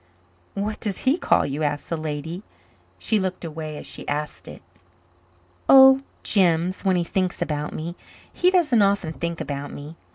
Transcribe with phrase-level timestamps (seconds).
[0.55, 2.41] "What does he call you?" asked the lady.
[2.97, 4.63] She looked away as she asked it.
[5.69, 7.95] "Oh, Jims, when he thinks about me.
[8.33, 9.95] He doesn't often think about me.